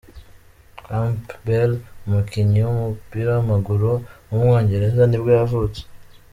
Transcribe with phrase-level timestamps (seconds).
[0.85, 1.71] Campbell,
[2.05, 3.91] umukinnyi w’umupira w’amaguru
[4.29, 5.81] w’umwongereza nibwo yavutse.